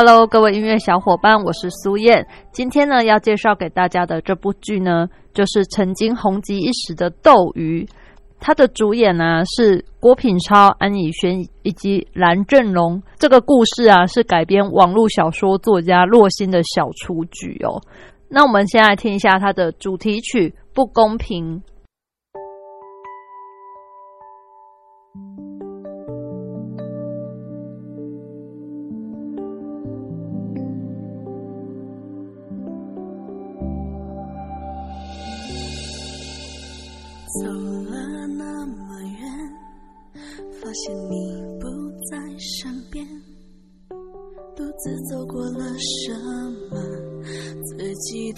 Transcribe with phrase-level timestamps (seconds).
[0.00, 2.24] Hello，各位音乐小伙伴，我是苏燕。
[2.52, 7.84] 今天呢，要介绍给大家的这部剧呢，就是曾经红极一时的《斗鱼》。
[8.38, 13.02] 它的主演呢是郭品超、安以轩以及蓝正龙。
[13.16, 17.82] 这个故事啊，是改编网络小说作家洛心的小雏菊哦。
[18.28, 21.56] 那我们先来听一下它的主题曲《不公平》。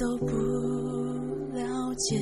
[0.00, 0.26] 都不
[1.54, 2.18] 了解。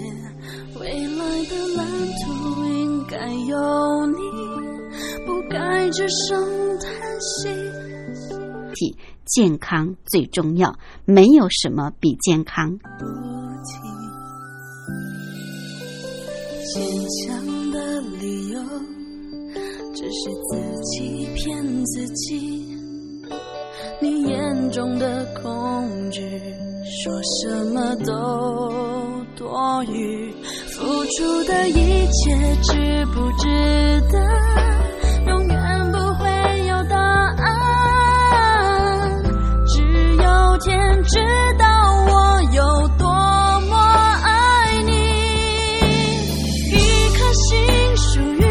[0.80, 1.86] 未来的蓝
[2.24, 4.18] 图应该有你，
[5.24, 6.44] 不该只剩
[6.80, 6.90] 叹
[7.20, 7.48] 息。
[8.74, 12.76] 体健康最重要，没有什么比健康。
[16.74, 18.60] 坚强的理由，
[19.94, 22.76] 只是自己骗自己。
[24.00, 26.20] 你眼中的恐惧，
[26.90, 30.32] 说什么都多余。
[30.68, 34.18] 付出的一切，值不值得？
[35.26, 36.96] 永远不会有答
[37.44, 37.46] 案，
[39.66, 39.82] 只
[40.16, 41.18] 有天知
[41.58, 41.66] 道
[42.06, 43.06] 我有多
[43.68, 43.76] 么
[44.24, 44.90] 爱你。
[46.72, 46.74] 一
[47.12, 48.42] 颗心属于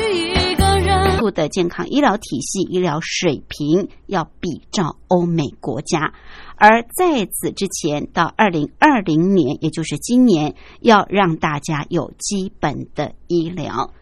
[0.52, 1.18] 一个人。
[1.18, 1.32] 不。
[1.32, 6.14] 的健康医疗体系、医疗水平要比照欧美国家，
[6.58, 13.94] 而在此之前，到二零二零年，也就是今年，要让大家有基本的医疗。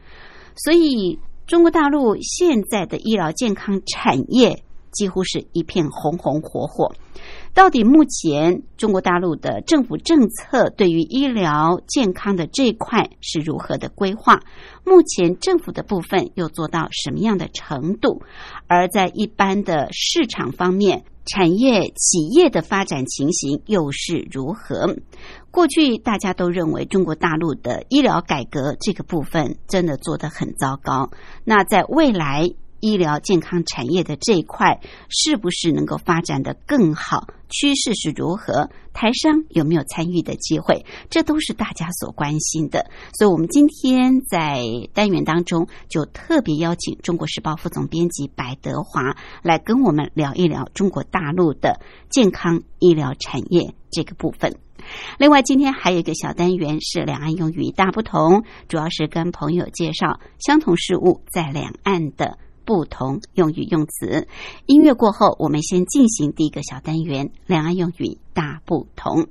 [0.55, 6.93] 所以，中国大陆现在的医疗健康产业几乎是一片红红火火。
[7.53, 14.41] 到底目前中国大陆的政府政策对于医疗健康的这一块是如何的规划？
[14.85, 18.22] 目前政府的部分又做到什么样的程度？
[18.67, 24.96] 而在一般的市场方面，产业企业的发展情形又是如何？
[25.52, 31.09] 过去大家都认为中国大陆的医疗改革这个部分真的做得很糟糕。
[31.44, 32.50] 那在未来？
[32.85, 34.79] 医疗健康产业的这一块
[35.09, 37.28] 是不是能够发展的更好？
[37.50, 38.69] 趋势是如何？
[38.94, 40.85] 台商有没有参与的机会？
[41.09, 42.85] 这都是大家所关心的。
[43.18, 44.62] 所以，我们今天在
[44.94, 54.57] 单元当中就特别邀请《中国时报》副总编辑白德华来跟我们聊一聊中国大陆的健康医疗产业这个部分。
[55.17, 62.38] 另外，今天还有一个小单元是两岸用语大不同，主要是跟朋友介绍相同事物在两岸的。
[62.66, 64.28] 不同用语用词，
[64.66, 69.28] 音乐过后，我们先进行第一个小单元：两岸用语大不同。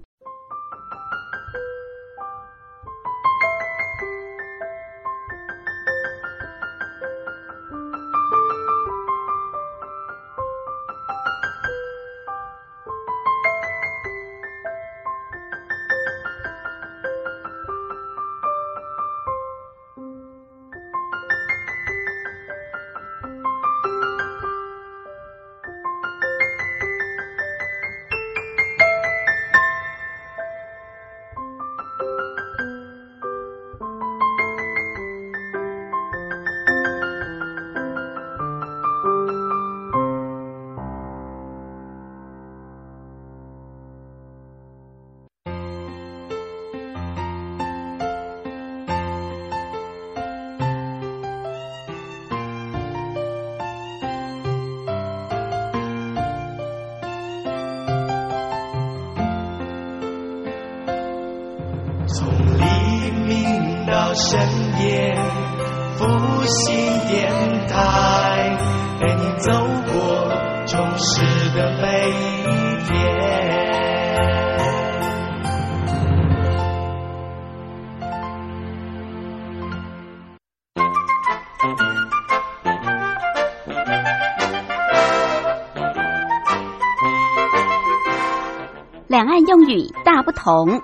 [90.45, 90.83] 同。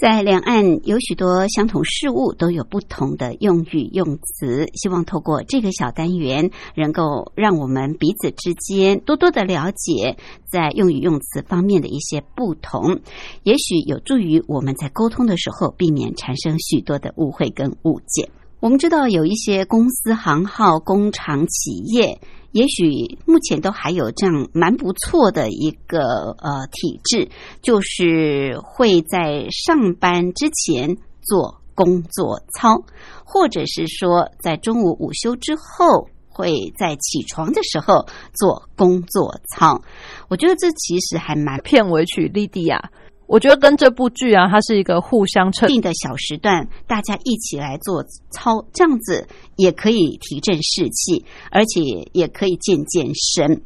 [0.00, 10.16] 在两岸有许多相同事物都有不同的用语用词，希望透过这个小单元，能够让我们彼此之间多多的了解
[10.50, 13.00] 在用语用词方面的一些不同，
[13.44, 18.30] 也许有助于我们在沟通的时候避免产生许多的误会跟误解。
[18.60, 22.20] 我们知道有一些公司行号、工厂、企业。
[22.52, 26.00] 也许目前都还有这样蛮不错的一个
[26.38, 27.28] 呃体制，
[27.62, 32.82] 就是会在上班之前做工作操，
[33.24, 39.82] 或者是说在中午午休之后会在起床的时候做工作操。
[40.28, 42.90] 我觉得这其实还蛮片尾曲《莉迪亚》。
[43.28, 53.62] 我觉得跟这部剧啊，它是一个互相衬定的小时段，大家一起来做操，这样子也可以提振士气，而且也可以健健身。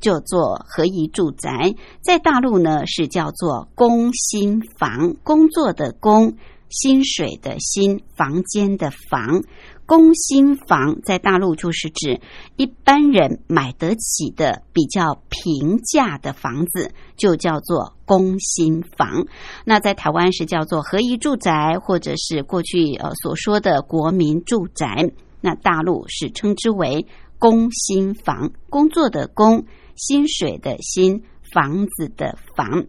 [0.00, 6.34] 就做合宜住宅，在大陆呢是叫做工薪房，工作的工，
[6.68, 9.42] 薪水的薪，房间的房。
[9.86, 12.20] 工薪房在大陆就是指
[12.56, 19.24] 一般人买得起的比较平价的房子，就叫做工薪房。
[19.64, 25.10] 那在台湾是叫做合宜住宅，或者是过去呃所说的国民住宅。
[25.40, 27.06] 那大陆是称之为
[27.38, 29.64] 工薪房，工作的工。
[29.98, 31.22] 薪水的薪，
[31.52, 32.86] 房子的房。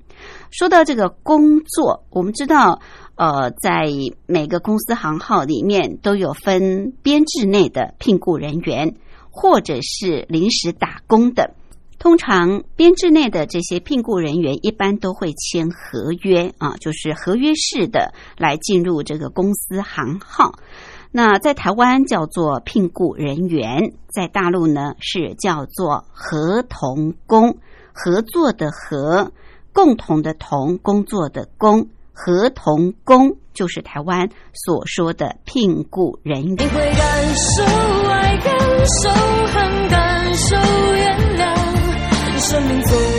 [0.52, 2.80] 说到这个工作，我们知道，
[3.16, 3.86] 呃，在
[4.26, 8.96] 每个公司行号里面都有分编制内的聘雇人员，
[9.30, 11.56] 或者是临时打工的。
[11.98, 20.54] 通常编制内的这些聘雇人员一般都会签合约啊，就是合约式的来进入这个公司行号。
[21.12, 27.58] 那在台湾叫做聘雇人员，在大陆呢是叫做合同工，
[27.94, 29.32] 合作的合，
[29.74, 36.56] 共同的同，工作的工，合同工就是台湾所说的聘雇人员。
[36.58, 37.64] 你会感受
[38.08, 40.56] 爱，感受恨，感受
[40.96, 43.19] 原谅，生命总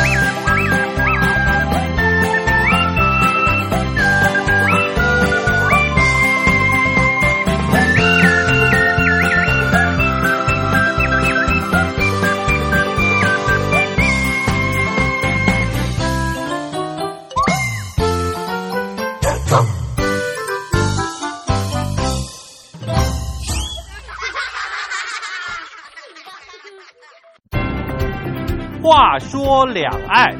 [29.19, 30.35] 说两岸，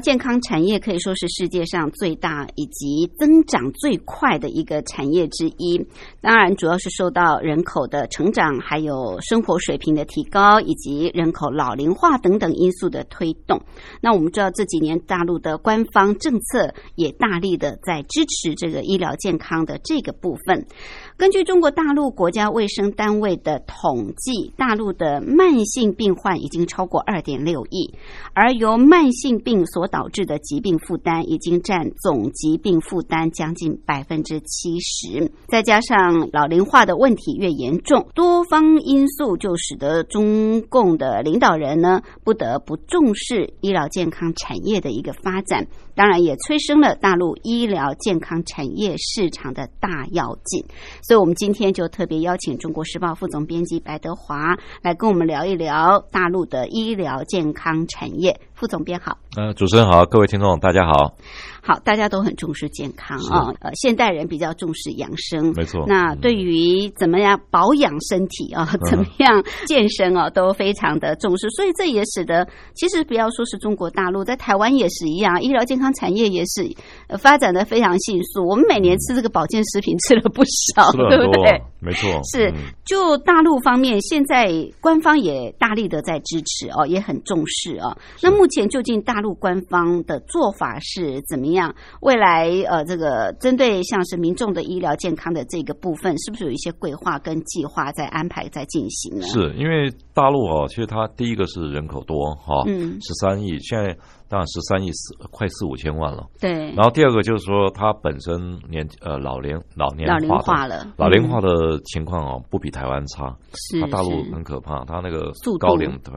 [0.00, 5.84] 健康产业可以说是世界上最大以及增长最快的一个产业之一。
[6.20, 13.60] 当然，主要是受到人口的成长、还有生活水平的提高以及人口老龄化等等因素的推动。
[14.00, 20.66] 那我们知道这几年大陆的官方政策也大力的在支持这个医疗健康的这个部分。
[21.18, 27.92] 根据中国大陆国家卫生单位的统计，大陆的慢性病患已经超过二点六亿，
[28.34, 35.32] 而由慢性病所导致的疾病负担已经占总疾病负担将近百分之七十。
[35.48, 50.64] 再加上老龄化的问题越严重，多方因素就使得中共的领导人呢不得不重视医疗健康产业的一个发展，当然也催生了大陆医疗健康产业市场的大跃进。
[51.08, 58.38] 所以，我们今天就特别邀请《中国时报》副总编辑白德华来跟我们聊一聊大陆的医疗健康产业。
[58.52, 61.14] 副总编好，呃，主持人好，各位听众大家好。
[61.68, 65.84] 好，大家都很重视健康啊，呃，现代人比较重视养生，没错。
[65.86, 71.50] 那对于怎么样保养身体啊，怎么样健身啊，都非常的重视。
[71.50, 76.74] 所以这也使得，其实不要说是中国大陆，在台湾也是一样，医疗健康产业也是
[77.06, 78.48] 呃发展的非常迅速。
[78.48, 80.42] 我们每年吃这个保健食品吃了不
[80.74, 81.60] 少，对不对？
[81.80, 82.08] 没错。
[82.32, 82.50] 是，
[82.86, 87.94] 就大陆方面，现在官方也大力的在支持哦，也很重视哦。
[88.22, 91.57] 那目前究竟大陆官方的做法是怎么样？
[92.00, 99.26] 未来呃，这个针对像是民众的医疗健康的这个部分，是不是有一些规划跟计划在安排在进行呢？
[99.26, 103.96] 是因为大陆啊，其实它第一个是人口多哈，嗯，十三亿，现在
[104.28, 106.50] 当然十三亿四快四五千万了，对。
[106.74, 116.14] 然后第二个就是说，它本身年呃老年老年老龄化了，老龄化的情况啊，不比台湾差，是它大陆很可怕，它那个高龄对。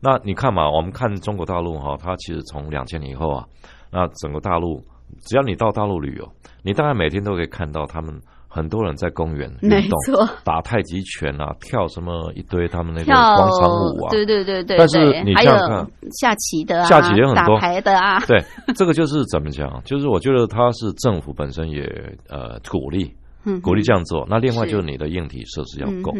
[0.00, 3.46] 那你看嘛，我们看中国大陆哈，它其实从两千年以后啊，
[3.92, 4.82] 那整个大陆。
[5.26, 6.26] 只要你到大陆旅游，
[6.62, 8.18] 你大概每天都可以看到他们
[8.48, 14.78] 很多人在公园运动，打太极拳啊，跳什么一堆他们那个广场舞啊，对对对对。
[14.78, 15.86] 但是你这样看，
[16.18, 18.18] 下棋的啊，下棋也很多，打牌的啊。
[18.20, 18.42] 对，
[18.74, 19.70] 这个就是怎么讲？
[19.84, 21.82] 就是我觉得他是政府本身也
[22.30, 23.14] 呃鼓励，
[23.62, 24.26] 鼓励这样做。
[24.30, 26.10] 那另外就是你的硬体设施要够。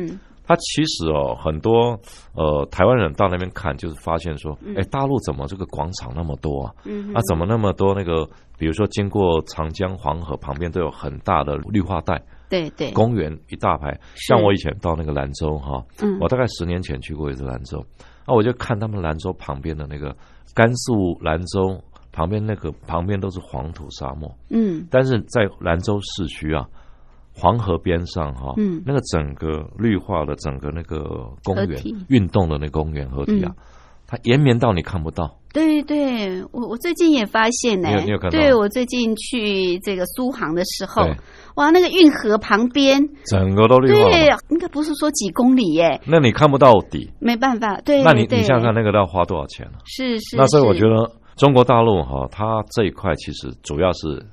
[0.44, 1.99] 他其实哦，很多
[2.34, 6.75] 呃台湾人到那边看，就是发现说，哎，大陆怎么这个广场那么多啊？
[6.84, 8.28] 嗯啊，怎么那么多那个？
[8.58, 13.99] 比如说经过长江、黄河旁边都有很大的绿化带，对对，公园一大排。
[14.14, 16.16] 像我以前到那个兰州哈，嗯。
[16.20, 17.84] 我大概十年前去过一次兰州，
[18.25, 20.14] 啊，我就看他们兰州旁边的那个
[20.54, 21.76] 甘肃兰州
[22.12, 24.87] 旁边那个旁边都是黄土沙漠，嗯。
[24.88, 26.64] 但是在兰州市区啊，
[27.35, 28.83] 黄河边上哈，嗯。
[28.87, 33.65] 那个整个绿化的整个那个公园运动的那公园河堤啊，嗯。
[34.07, 35.39] 它延绵到你看不到。
[35.55, 37.89] 对对，我我最近也发现呢、
[38.31, 41.03] 对我最近去这个苏杭的时候，
[41.57, 54.25] 哇，那个运河旁边，整个都绿化对了，，应该不是说几公里耶，那你看不到底，没办法，对，那你你想想看，那个要花多少钱呢、是是，那所以我觉得，得中国大陆哈，它这一块其实主要是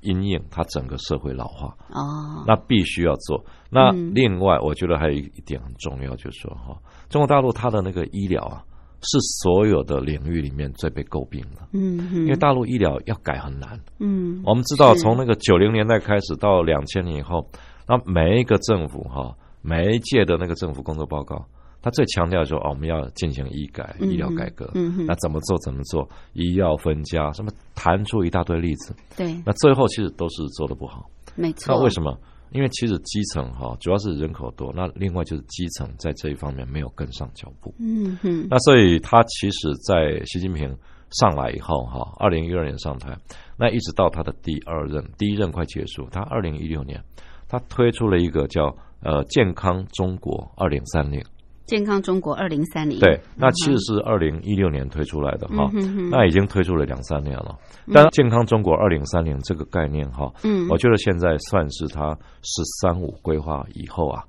[0.00, 3.44] 因应它整个社会老化，哦，那必须要做。
[3.70, 4.12] 那嗯。
[4.14, 6.76] 另外，我觉得还有一点很重要，就是说哈，
[7.08, 8.64] 中国大陆它的那个医疗啊，
[9.02, 13.78] 是所有的领域里面最被诟病的，嗯因为嗯大陆医疗要改很难。
[13.98, 17.46] 嗯，我们知道，从那个九零年代开始到两千年以后，
[17.86, 21.44] 那每一个政府哈，每一届的那个政府工作报告，
[21.86, 24.68] 他最强调说，哦，我们要进行医改、嗯医疗改革。
[25.06, 25.56] 那怎么做？
[25.58, 26.08] 怎么做？
[26.32, 28.92] 医药分家，什么弹出一大堆例子。
[29.16, 31.08] 对，那最后其实都是做的不好。
[31.36, 32.18] 没错，那为什么？
[32.50, 37.72] 因为其实基层哈，主要是人口多，那另外就是基层在这一方面没有跟上脚步。
[37.78, 40.76] 嗯哼，那所以他其实，在习近平
[41.10, 43.16] 上来以后，哈，二零一二年上台，
[43.56, 47.00] 那一直到他的第二任，第一任快结束，他二零一六年，
[47.48, 48.74] 他推出了一个叫
[49.04, 51.22] 呃健康中国二零三零，
[51.66, 55.68] 健康中国二零三零，对，那其实是二零一六年推出来的哈，
[56.10, 57.58] 那已经推出了两三年了。
[57.92, 60.68] 但健康中国二零三零这个概念哈，嗯。
[60.68, 64.22] 我觉得现在算是它“十三五”规划以后啊，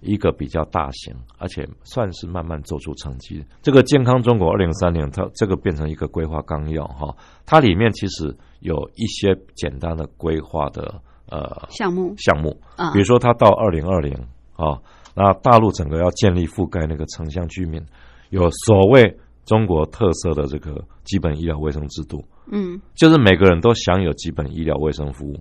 [0.00, 3.44] 一个比较大型，而且算是慢慢做出成绩。
[3.60, 12.14] 这个健康中国二零三零，它这个变成一个规划纲要哈，它里面其实有一些简单的规划的呃项目。
[12.18, 14.14] 项目，啊，比如说它到二零二零
[14.56, 14.78] 啊，
[15.14, 17.84] 那大陆整个要建立覆盖那个城乡居民，
[18.30, 25.38] 有所谓中国特色的这个基本医疗卫生制度，嗯就是每个人都享有基本医疗卫生服务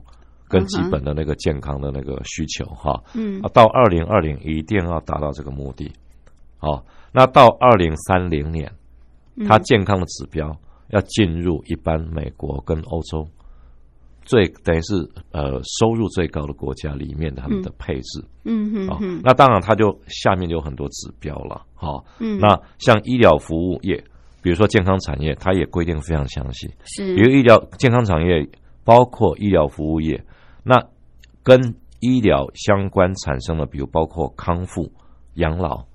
[0.48, 3.02] 跟基本的那个健康的那个需求哈。
[3.14, 5.92] 嗯啊，到二零二零一定要达到这个目的。
[6.58, 8.72] 好，那到二零三零年，
[9.36, 10.56] 嗯它健康的指标
[10.90, 13.28] 要进入一般美国跟欧洲
[14.26, 14.96] 最等于是
[15.32, 18.24] 呃收入最高的国家里面他们的配置。
[18.46, 21.66] 嗯、嗯哼哼，那当然，它就下面就有很多指标了。
[21.74, 22.40] 好、嗯。
[22.40, 24.04] 那像医疗服务业，
[24.42, 26.70] 比如说健康产业，它也规定非常详细。
[26.84, 27.16] 是。
[27.16, 28.50] 比如医疗健康产业
[28.84, 30.24] 包括医疗服务业，
[30.64, 30.82] 那
[31.42, 34.92] 跟医疗相关产生的，比如包括康复、
[35.36, 35.86] 养老、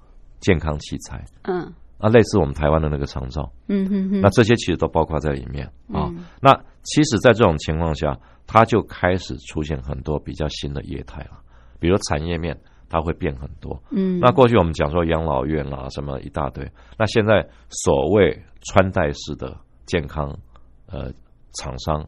[0.40, 6.08] 健康器材嗯啊，类似我们台湾的那个长照，嗯嗯嗯，那这些其实都包括在里面啊。
[6.10, 11.38] 嗯那其实，在这种情况下，它就开始出现很多比较新的业态了，
[11.78, 12.58] 比如产业面。
[12.90, 13.78] 它会变很多。
[13.90, 16.66] 嗯，那过去我们讲说养老院啦，什么一大堆。
[16.98, 20.34] 那现在所谓穿戴式的健康
[20.86, 21.12] 呃
[21.60, 22.02] 厂商，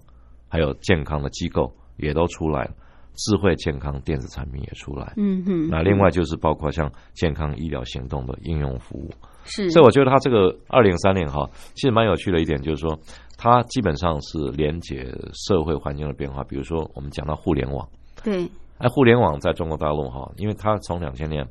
[0.48, 2.70] 还有健康的机构也都出来了，
[3.12, 5.12] 智慧健康电子产品也出来。
[5.18, 9.10] 嗯哼，那另外就是包括像健康医疗行动的应用服务。
[9.44, 12.98] 是，所以我觉得它这个二零三零哈，其实蛮有趣的一点就是说，
[13.36, 16.44] 它基本上是连接社会环境的变化。
[16.44, 17.88] 比如说我们讲到互联网。
[18.22, 18.48] 对，
[18.78, 21.46] 哎，互联网在中国大陆哈，因为它从两千年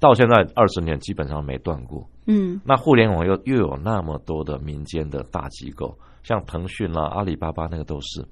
[0.00, 2.08] 到现在二十年基本上没断过。
[2.26, 8.24] 嗯那互联网又又有那么多的民间的大机构，像腾讯啦、阿里巴巴那个都是。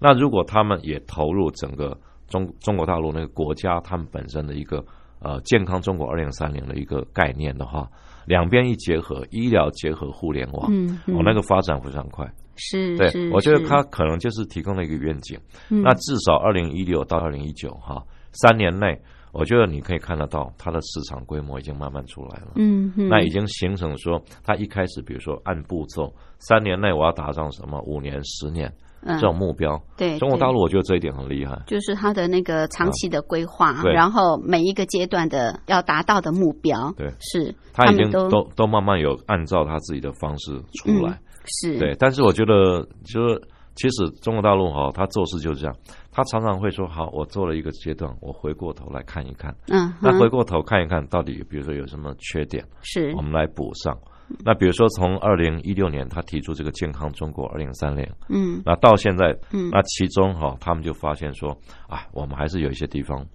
[0.00, 1.96] 那如果他们也投入整个
[2.28, 4.82] 中中国大陆那个国家他们本身的一个
[5.20, 7.88] 呃健康中国二零三零的一个概念的话，
[8.26, 12.30] 两边一结合，医疗结合互联网，嗯，嗯哦，那个发展非常快。
[12.56, 15.38] 是，对是，我觉得是它可能就是提供了一个愿景。
[15.70, 19.00] 嗯那至少二零一六到二零一九哈三年内，
[19.32, 22.52] 我觉得你可以看得到它的市场规模已经慢慢出来了。
[22.56, 28.74] 嗯嗯，那已经形成说，它一开始比如说按步骤，三年内我要达到什么，五年、十年嗯
[29.06, 29.80] 这种目标。
[29.96, 31.60] 对中国大陆我觉得这一点很厉害。
[31.66, 33.92] 就是它的那个长期的规划，对。
[33.92, 37.12] 然后每一个阶段的要达到的目标，对。
[37.20, 41.18] 是他已经都都都慢慢有按照他自己的方式出来。
[41.46, 41.78] 是。
[41.78, 43.40] 对，但是我觉得就是
[43.74, 45.74] 其实中国大陆哈，他做事就是这样，
[46.12, 53.12] 他常常会说好，我做了一个阶段，我回过头来看一看，嗯，那回过头看一看到底，比如说有什么缺点，是。
[53.16, 53.98] 我们来补上。
[54.44, 58.62] 那比如说从二零一六年他提出这个健康中国二零三零，嗯。
[58.64, 59.70] 那到现在，嗯。
[59.70, 61.50] 那其中哈、他们就发现说，
[61.88, 63.26] 啊，我们还是有一些地方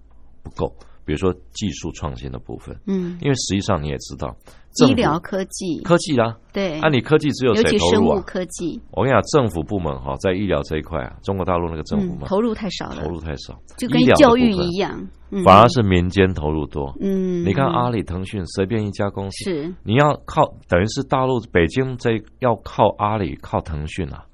[0.42, 0.74] 不够。
[1.04, 4.36] 比如说技术创新的部分，嗯，因为实际上你也知道，
[4.86, 8.22] 医疗科技，科技啦，对，啊，你科技只有谁投入啊？
[8.26, 15.42] 科技，我跟你讲，政府部门哈，在医疗这一块啊，中国大陆那个政府嘛，嗯投入太少了，投入太少，就跟教育一样，嗯。
[15.44, 16.94] 反而是民间投入多。
[17.00, 19.74] 嗯，你看阿里、腾讯，随便一家公司，是。
[19.82, 24.24] 你要靠，等于是大陆北京这要靠阿里、靠腾讯啊，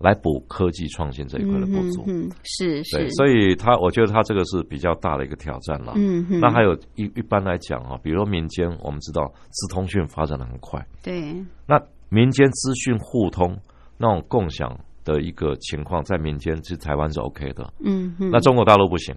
[0.00, 2.02] 来补科技创新这一块的不足。
[2.06, 5.92] 嗯嗯，是，是，所以他我觉得他这个是比较大的一个挑战了。
[5.94, 11.34] 嗯哼，那还有一一般来讲啊，比如说民间，我们知道资通讯发展的很快，对，
[11.66, 13.56] 那民间资讯互通
[13.98, 17.70] 那种共享的一个情况，在民间其实台湾是 OK 的。
[17.84, 19.14] 嗯哼，那中国大陆不行，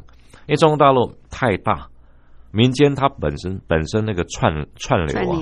[0.47, 1.87] 因为中国大陆太大，
[2.51, 5.39] 民间它本身本身那个串串流啊，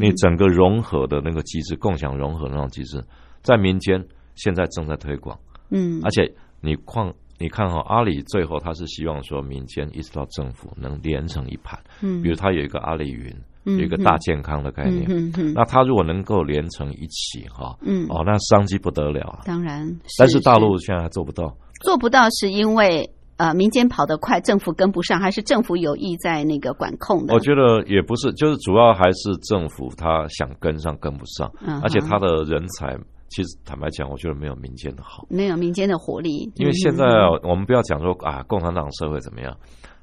[0.00, 3.04] 你整个融合的那个机制，共享融合的那种机制，
[3.42, 4.02] 在民间
[4.38, 5.38] 现在正在推广，
[5.70, 13.32] 嗯，而且你况你看哈、阿里最后他是希望说民间一直到政府能连成一盘，嗯，比如他有一个阿里云，
[13.64, 19.40] 嗯有一个大健康的概念，嗯哼那他如果能够连成一起哈，嗯，哦，那商机不得了啊！
[19.44, 19.86] 当然，
[20.18, 27.34] 但是大陆现在还做不到，做不到，是因为呃民间跑得快，政府跟不上，还是政府有意在那个管控的？
[27.34, 32.98] 我觉得也不是，就是主要还是政府他想跟上跟不上，嗯而且他的人才
[33.28, 35.26] 其实坦白讲，我觉得没有民间的好。
[35.28, 37.04] 没有民间的活力，因为现在
[37.42, 39.56] 我们不要讲说啊，共产党社会怎么样，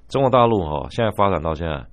[0.07, 1.85] 中国大陆哈、现在发展到现在，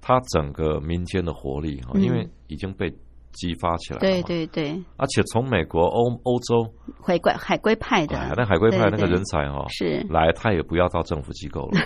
[0.00, 2.02] 它整个民间的活力哈、嗯。
[2.02, 2.90] 因为已经被
[3.32, 6.66] 激发起来了对嘛，对对，而且从美国、欧欧洲，
[6.98, 8.18] 回归海归派的。
[8.18, 10.04] 哎，那海归派那个人才哈、是。
[10.08, 11.78] 来，他也不要到政府机构了，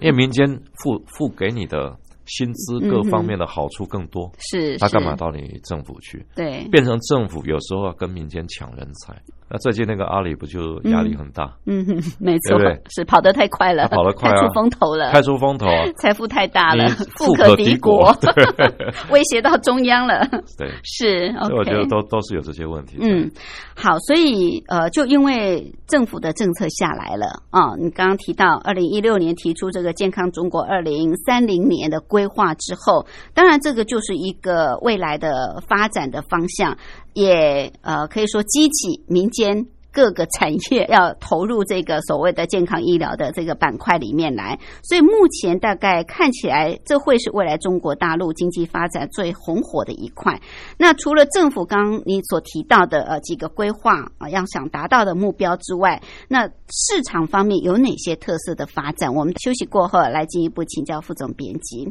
[0.00, 0.48] 因为民间
[0.82, 1.94] 付付给你的
[2.26, 5.14] 薪资各方面的好处更多，是，他干嘛？
[5.16, 6.24] 到你政府去？
[6.34, 9.14] 对，变成政府有时候要跟民间抢人才，
[9.48, 15.86] 那最近那个阿里不就压力很大，嗯哼，没错对对，是跑得太快了，跑得快出风头了，太出风头啊！
[15.98, 18.14] 财富太大了，富富可敌敌国，
[19.10, 20.26] 威胁到中央了，
[20.58, 21.86] 对，是所以我觉得。
[21.86, 22.96] 都都是有这些问题。
[23.00, 23.30] 嗯，
[23.76, 36.76] 好，所以呃，就因为政府的政策下来了啊，你刚刚提到二零一六年提出这个健康中国二零三零年的规划之后，当然这个就是一个未来的发展的方向，
[37.16, 39.66] 也呃可以说激起民间。
[39.92, 50.38] 各个产业要投入这个所谓的健康医疗的这个板块里面来，所以目前大概看起来，这会是未来中国大陆经济发展最红火的一块。
[50.76, 59.14] 那除了政府刚你所提到的呃几个规划啊，要想达到的目标之外，那市场方面有哪些特色的发展？
[59.14, 61.90] 我们休息过后来进一步请教副总编辑。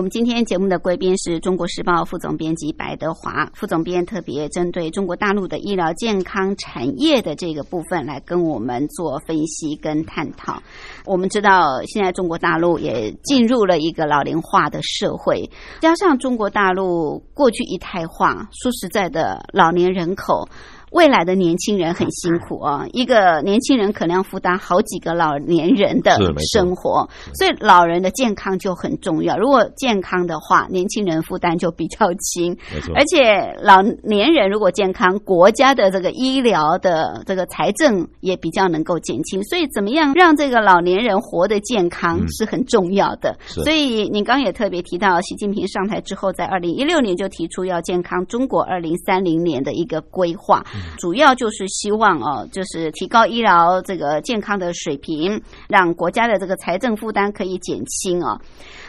[0.00, 10.62] 我们今天节目的贵宾是中国时报副总编辑白德华副总编，特别针对中国大陆的医疗健康产业的这个部分来跟我们做分析跟探讨。
[11.04, 15.50] 我们知道，现在中国大陆也进入了一个老龄化的社会，
[15.82, 20.48] 加上中国大陆过去一胎化，说实在的，老年人口。
[20.90, 26.18] 未来的年轻人很辛苦啊，一个年轻人可能要负担好几个老年人的
[26.52, 29.36] 生活，所以老人的健康就很重要。
[29.36, 32.56] 如果健康的话，年轻人负担就比较轻，
[32.94, 39.40] 而且老年人如果健康，国家的这个医疗的这个财政也比较能够减轻。
[39.44, 43.36] 所以，怎么样让这个老年人活得健康是很重要的。
[43.46, 50.64] 所以，你刚也特别提到，习近平上台之后，在二零一六年就提出要健康中国二零三零年的一个规划。
[50.98, 58.40] 主要就是希望哦，就是提高医疗这个健康的水平，让国家的这个财政负担可以减轻啊。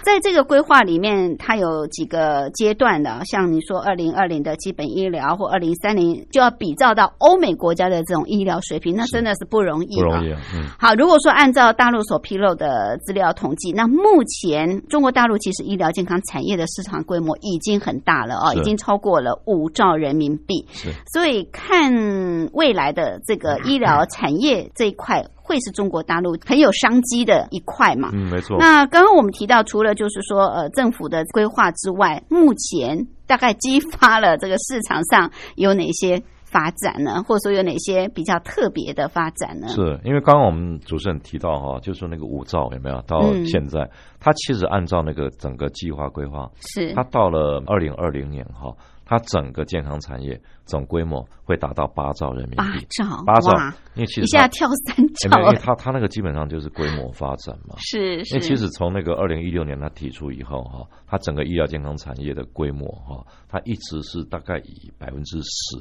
[0.03, 9.95] 在这个规划里面，它有几个阶段的，像你说二零二零的基本医疗或二零三零就要比照到欧美国家的这种医疗水平，那真的是不容易。
[9.95, 10.31] 不容易。
[10.55, 10.67] 嗯。
[10.79, 20.65] 好，如果说按照大陆所披露的资料统计，那目前中国大陆其实医疗健康产业的市场规模已经很大了哦，已经超过了五兆人民币。
[20.71, 20.89] 是。
[21.13, 25.23] 所以看未来的这个医疗产业这一块。
[25.51, 28.09] 会是中国大陆很有商机的一块嘛？
[28.13, 28.55] 嗯，没错。
[28.57, 37.21] 那刚刚我们提到，除了就是说呃政府的规划之外，目前大概激发了这个市场上有哪些发展呢？
[37.27, 39.67] 或者说有哪些比较特别的发展呢？
[39.67, 43.89] 是因为刚刚我们主持人提到哈，就说那个五兆有没有到现在，
[44.21, 48.73] 它其实按照那个整个计划规划，是它到了二零二零年哈。
[49.11, 53.51] 它整个健康产业总规模会达到八兆人民币，八兆，八兆，
[53.93, 65.77] 因为其实一下跳三兆，因为它它那个基本上就是规模发展嘛，是，因为其实从那个二零一六年它提出以后哈，它整个医疗健康产业的规模哈，它一直是大概以百分之十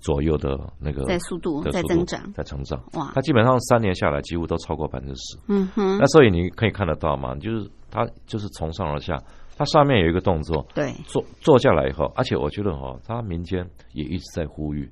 [0.00, 9.22] 左右的那个在速度在增长，在成长，哇，它基本上三年下来几乎都超过百分之十，嗯哼，那所以你可以看得到嘛，就是它就是从上而下。
[9.56, 14.90] 它上面有一个动作，对，坐坐下来以后，而且我觉得哈，它民间也一直在呼吁，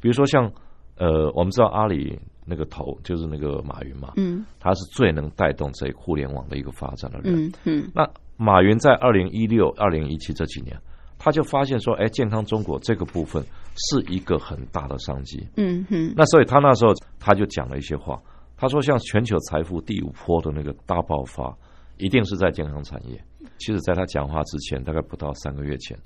[0.00, 0.50] 比如说像
[0.96, 7.90] 呃，我们知道阿里那个头就是那个马云嘛，嗯，他是最能带动这互联网的一个发展的人，嗯嗯。
[7.94, 10.76] 那马云在二零一六、二零一七这几年，
[11.18, 13.42] 他就发现说，哎，健康中国这个部分
[13.76, 16.12] 是一个很大的商机，嗯哼。
[16.16, 18.20] 那所以他那时候他就讲了一些话，
[18.56, 21.56] 他说，像全球财富第五波的那个大爆发，
[22.02, 23.22] 一定是在健康产业。
[23.58, 25.96] 其实，在他讲话之前，大概不到三个月前，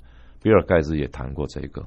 [0.43, 1.83] 比尔盖茨也谈过这个，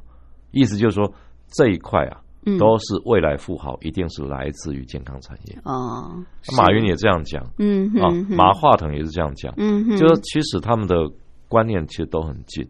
[0.51, 1.13] 意思就是说，
[1.53, 2.21] 这一块啊，
[2.59, 5.57] 都是未来富豪，一定是来自于健康产业。
[5.65, 6.11] 哦，
[6.57, 11.09] 马云也这样讲，嗯啊，马化腾也是这样讲，嗯，就是其实他们的
[11.47, 12.69] 观念其实都很近。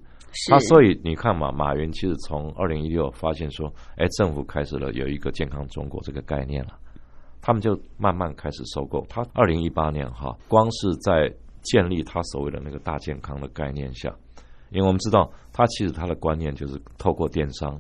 [0.50, 6.78] 他所以你看嘛，马云其实从二零一六发现说，哎，政府开始了有一个健康中国这个概念了，
[7.40, 9.04] 他们就慢慢开始收购。
[9.08, 14.14] 他二零一八年哈，光是在建立他所谓的那个大健康的概念下，
[14.70, 17.78] 因为我们知道他其实他的观念就是透过电商，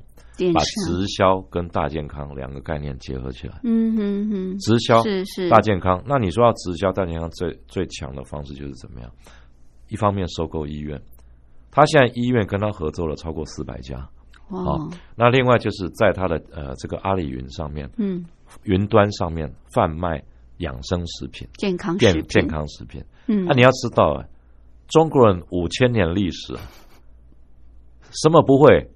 [0.54, 3.60] 把直销跟大健康两个概念结合起来。
[3.64, 6.02] 嗯哼哼，直销是是大健康。
[6.06, 9.10] 那你说要直销大健康最最强的方式就是怎么样？
[9.88, 11.00] 一方面收购医院，
[11.70, 14.08] 他现在医院跟他合作了超过四百家。
[14.48, 18.24] 哦，那另外就是在他的呃这个阿里云上面，嗯，
[18.64, 20.22] 云端上面贩卖。
[20.60, 23.02] 养生食品、健康食品、健康食品。
[23.28, 24.24] 嗯，那你要知道啊，
[24.88, 26.54] 中国人五千年历史，
[28.10, 28.90] 什么不会？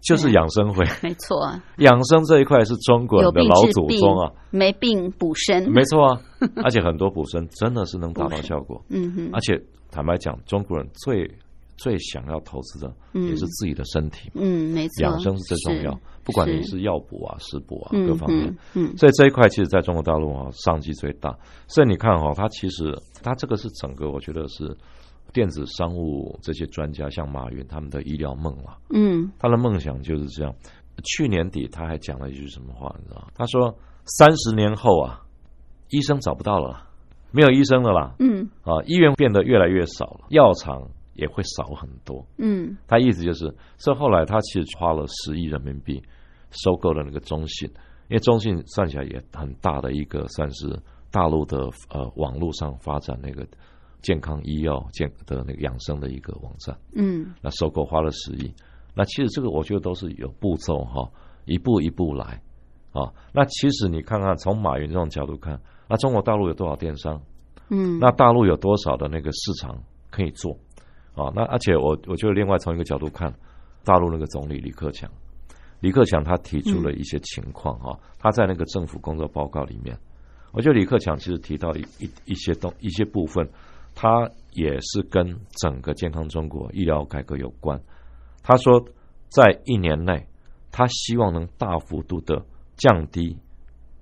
[0.00, 0.84] 就是养生会。
[1.08, 1.38] 没错，
[1.76, 5.70] 养生这一块是中国人的老祖宗啊，没病补身。
[5.70, 6.20] 没错啊，
[6.64, 8.84] 而且很多补身真的是能达到效果。
[8.88, 9.56] 嗯哼，而且
[9.92, 11.30] 坦白讲，中国人最
[11.76, 14.30] 最想要投资的也是自己的身体。
[14.34, 15.98] 嗯，没错，养生是最重要。
[16.22, 21.36] 不管你是药补啊、食补啊，各方面，嗯，所以这一块其实在中国大陆啊，商机最大。
[21.68, 24.76] 所以你看哈，它其实它这个是整个，我觉得是
[25.32, 28.78] 电子商务这些专家，像马云他们的医疗梦了。
[28.90, 30.54] 嗯他的梦想就是这样。
[31.02, 33.26] 去年底他还讲了一句什么话，你知道吗？
[33.34, 35.20] 他说：“三十年后啊，
[35.90, 36.86] 医生找不到了啦，
[37.32, 46.02] 没有医生了啦，嗯啊，医院变得越来越少了，药厂也会少很多。”嗯他意思就是，所以后来他其实花了十亿人民币
[46.50, 47.68] 收购了那个中信，
[48.08, 53.46] 因为中信算起来也很大的一个，算是大陆的呃网络上发展那个
[54.02, 56.76] 健康医药健的那个养生的一个网站。
[56.94, 58.52] 嗯那收购花了十亿，
[58.94, 61.10] 那其实这个我觉得都是有步骤哈，
[61.44, 62.42] 一步一步来
[62.92, 63.12] 啊。
[63.32, 67.20] 那其实你看看从马云这种角度看，那中国大陆有多少电商？
[67.70, 70.58] 嗯，那大陆有多少的那个市场可以做
[71.14, 71.32] 啊？
[71.34, 73.32] 那而且我我觉得另外从一个角度看，
[73.84, 75.10] 大陆那个总理李克强，
[75.80, 79.96] 李克强他提出了一些情况哈、他在那个政府工作报告里面，
[80.52, 83.48] 我觉得李克强其实提到一一一些东一些部分，
[83.94, 87.80] 他也是跟整个健康中国医疗改革有关。
[88.42, 88.84] 他说，
[89.28, 90.26] 在一年内，
[90.70, 92.44] 他希望能大幅度的
[92.76, 93.36] 降低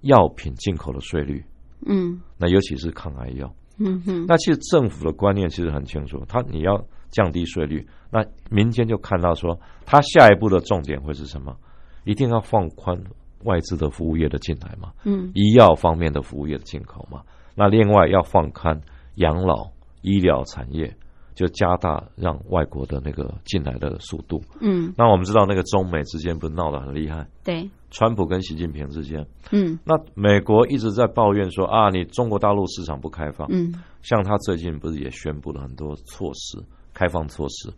[0.01, 1.45] 药品进口的税率，
[1.87, 3.55] 嗯那尤其是抗癌药。
[3.79, 11.57] 嗯哼，那其实政府的观念其实很清楚，他你要降低税率，那民间就看到说，他下一步的重点会是什么？
[12.05, 13.01] 一定要放宽
[13.45, 15.31] 外资的服务业的进来嘛，嗯。
[15.35, 17.23] 医药方面的服务业的进口嘛。
[17.55, 18.81] 那另外要放宽
[19.17, 19.71] 养老
[20.01, 20.93] 医疗产业，
[21.35, 24.43] 就加大让外国的那个进来的速度。
[24.61, 24.93] 嗯。
[24.97, 29.79] 那我们知道那个中美之间不是闹得很厉害，对，川普跟习近平之间，嗯。
[29.85, 33.73] 那美国一直在抱怨说啊，你中国大陆市场不开放，嗯。
[34.03, 36.59] 像他最近不是也宣布了很多措施，
[36.95, 37.73] 开放措施，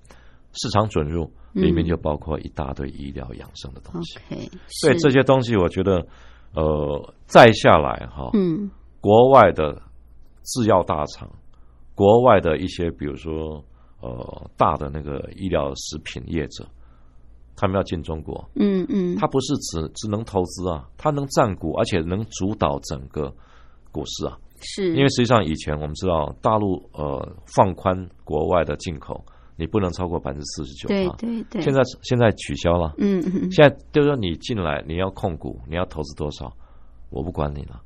[0.52, 4.18] 市场准入里面就包括一大堆医疗养生的东西。
[4.30, 6.06] ，OK，所以是这些东西，我觉得，
[6.54, 9.80] 呃，再下来哈，嗯国外的
[10.42, 11.30] 制药大厂，
[11.94, 13.64] 国外的一些比如说
[14.00, 16.66] 呃大的那个医疗食品业者，
[17.56, 23.32] 他们要进中国，嗯嗯，他不是只只能投资啊，他能占股，而且能主导整个
[23.92, 24.38] 股市啊。
[24.64, 24.88] 是。
[24.96, 29.24] 因为实际上以前我们知道，大陆呃放宽国外的进口，
[29.56, 36.52] 你不能超过百分之四十九对对对，现在现在取消了，嗯嗯现在就是说你进来你要控股，你要投资多少，
[37.10, 37.80] 我不管你了。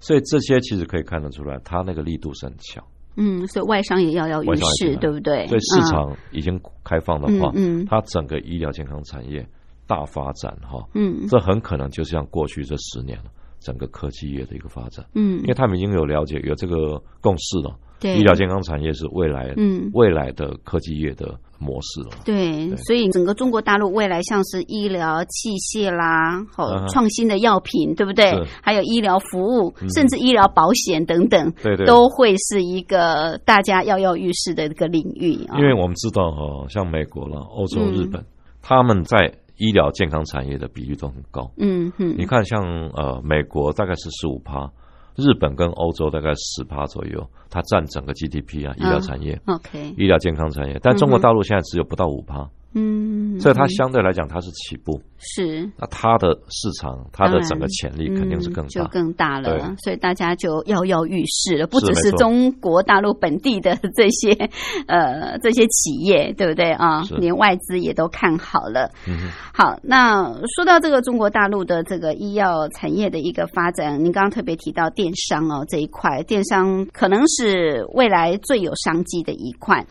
[0.00, 2.84] 所以这些其实可以看得出来，它那个力度是很强。
[3.16, 5.00] 嗯，所以外商也要要于是，外商也进来。
[5.00, 5.46] 对不对？
[5.46, 7.86] 所以市嗯场已经开放的话，嗯嗯。
[7.88, 9.46] 它整个医疗健康产业
[9.86, 11.26] 大发展哈，嗯。
[11.28, 13.30] 这很可能就像过去这十年了，
[13.64, 15.38] 整个科技业的一个发展，嗯。
[15.40, 18.18] 因为他们已经有了解有这个共识了，对。
[18.18, 19.90] 医疗健康产业是未来嗯。
[19.94, 22.10] 未来的科技业的模式了。
[22.24, 22.76] 对，对。
[22.76, 28.26] 所以整个中国大陆未来像是医疗器械啦，好、创新的药品，对不对？
[28.32, 28.44] 是？
[28.62, 29.88] 还有医疗服务，嗯。
[29.90, 31.86] 甚至医疗保险等等，对对。
[31.86, 35.58] 都会是一个大家跃跃欲试的一个领域啊。
[35.58, 37.94] 因为我们知道哈，像美国了、欧洲、嗯。
[37.94, 38.22] 日本，
[38.60, 41.50] 他们在医疗健康产业的比例都很高。
[41.58, 42.62] 嗯哼，你看，像
[42.94, 44.70] 呃美国大概是十五趴，
[45.16, 50.78] 日本跟欧洲大概十趴左右，它占整个 GDP 啊，医疗产业、OK，医疗健康产业。
[50.82, 58.88] 但中国大陆现在只有不到五趴，嗯，所以它相对来讲它是起步，是那它的市场、它的整个潜力肯定是更嗯、就大。
[58.88, 59.74] 更大了。
[59.78, 64.32] 所以大家就跃跃欲试了，不只是中国大陆本地的这些
[64.88, 67.02] 呃这些企业，对不对啊？
[67.18, 68.90] 连外资也都看好了。
[69.06, 70.24] 嗯哼好，那
[70.56, 79.86] 说到这个中国大陆的这个医药产业的一个发展，您刚刚特别提到电商哦这一块，电商可能是未来最有商机的一块。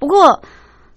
[0.00, 0.42] 不过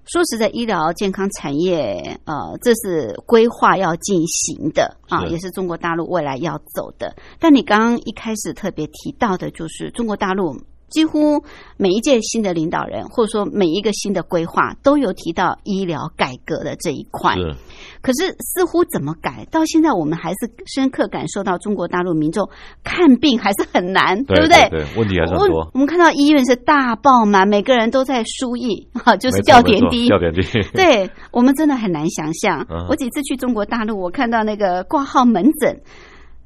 [0.07, 7.13] 说实在，医疗健康产业，呃，这是规划要进行的啊，也是中国大陆未来要走的。
[7.39, 10.55] 但你刚刚一开始特别提到的，就是中国大陆
[10.89, 11.43] 几乎
[11.77, 17.35] 每一届新的领导人，或者说每一个新的规划，都有提到医疗改革的这一块。
[17.35, 17.55] 是
[18.01, 22.49] 可是似乎怎么改，到现在我们还是深刻感受到中国大陆民众
[22.83, 24.69] 看病还是很难，对不对？
[24.69, 25.69] 对，问题还是很多。
[25.73, 30.41] 我们看到医院是大爆满，每个人都在输液，哈， 就是吊点滴，吊点滴。
[30.73, 32.65] 对我们真的很难想象。
[32.69, 35.81] 嗯我几次去中国大陆，我看到那个挂号门诊，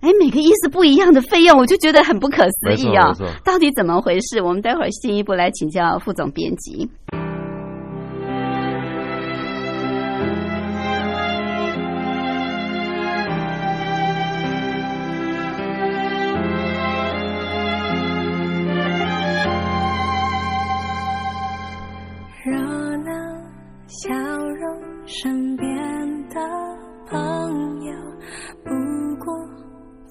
[0.01, 3.13] 哎，每个医师不一样的费用，我就觉得很不可思议啊、
[3.45, 4.41] 到底怎么回事？
[4.41, 6.89] 我们待会儿进一步来请教副总编辑。
[22.43, 22.57] 热
[22.97, 23.11] 闹
[23.87, 24.30] 笑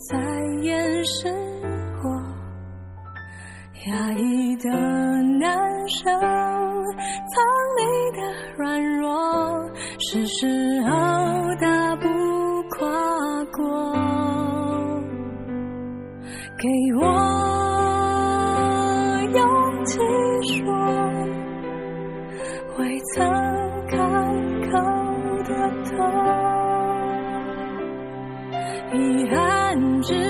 [0.09, 0.16] 在
[0.62, 1.28] 掩饰
[2.03, 2.09] 我
[3.86, 4.70] 压抑的
[5.38, 5.55] 难
[5.88, 7.44] 受，藏
[7.76, 7.80] 匿
[8.16, 8.18] 的
[8.57, 9.07] 软弱
[9.98, 10.88] 是时候
[11.61, 12.09] 大步
[12.70, 12.88] 跨
[13.53, 13.92] 过，
[16.57, 16.66] 给
[16.98, 17.05] 我
[19.34, 19.98] 勇气
[20.46, 20.64] 说，
[22.78, 23.18] 未曾
[23.86, 23.98] 开
[24.70, 24.72] 口
[25.44, 25.51] 的
[25.84, 25.92] 痛，
[28.92, 28.98] 遗
[29.30, 29.49] 憾
[29.81, 30.30] 明知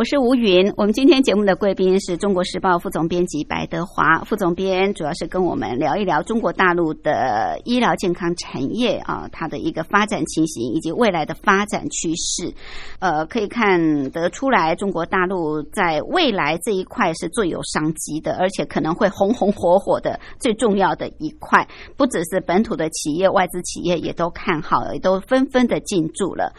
[0.00, 12.54] 我是吴云，我们今天节目的贵宾是中国时报副总编辑白德华副总编，主要是跟我们聊一聊中国大陆的医疗健康产业啊，它的一个发展情形以及未来的发展趋势。
[12.98, 21.68] 呃，可以看得出来，中国大陆在未来这一块是最有商机的，而且可能会红红火火的最重要的一块。
[21.98, 26.54] 不只是本土的企业，外资企业也都看好，也都纷纷的进驻了。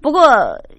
[0.00, 0.22] 不过，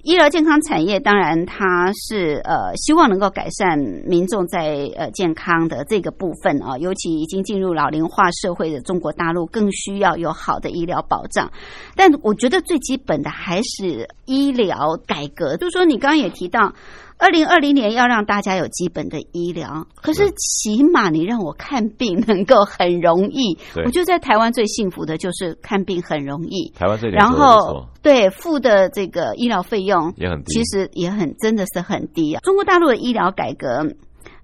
[0.04, 11.52] 医疗健康产业当然它是呃希望能够改善民众在呃健康的这个部分啊，尤其已经进入老龄化社会的中国大陆，更需要有好的医疗保障。
[11.96, 16.74] 但我觉得最基本的还是医疗改革，就是说你刚刚也提到。
[17.20, 23.58] 二零二零年要让大家有基本的医疗，可是起码你让我看病能够很容易。
[23.76, 32.40] 对我觉得在台湾最幸福的就是看病很容易，台湾然后错对付的这个医疗费用也很低其实也很真的是很低啊。
[32.42, 33.86] 中国大陆的医疗改革。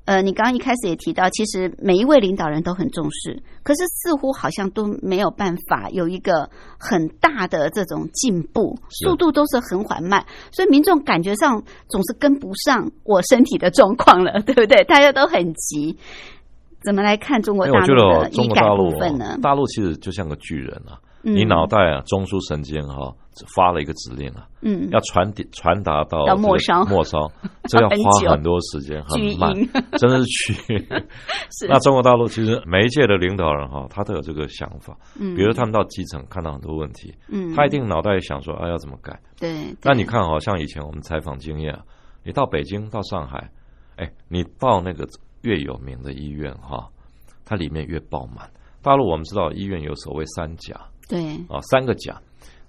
[0.06, 6.50] 呃，你刚刚一开始也提到，其实每一位领导人都很重视，可是似乎好像都没有办法有一个
[6.80, 14.84] 很大的这种进步，速度都是很缓慢，所以民众感觉上总是跟不上我身体的状况了，对不对？
[14.84, 15.98] 大家都很急。
[16.84, 19.42] 怎么来看中国大陆的医改中国大陆部分呢哦，？
[19.42, 21.36] 大陆其实就像个巨人啊，嗯。
[21.36, 23.14] 你脑袋啊，中枢神经哈、
[23.56, 24.88] 发了一个指令啊，嗯。
[24.92, 26.86] 要传递传达到末梢。
[26.86, 27.30] 末梢，
[27.68, 29.54] 这要花很多时间，很慢，
[30.00, 30.78] 真的是去。
[31.52, 31.68] 是。
[31.68, 35.36] 那中国大陆其实每一届的领导人哈，他都有这个想法，嗯。
[35.36, 37.54] 比如他们到基层看到很多问题，嗯。
[37.56, 39.20] 他一定脑袋想说，啊，要怎么改？
[39.40, 41.82] 对，那你看好像以前我们采访经验啊，
[42.24, 43.50] 你到北京、到上海，
[43.98, 45.06] 哎，你到那个
[45.42, 46.88] 越有名的医院哈，
[47.44, 48.50] 它里面越爆满。
[48.82, 51.24] 大陆我们知道医院有所谓三甲对。
[51.50, 52.20] 啊，三个甲，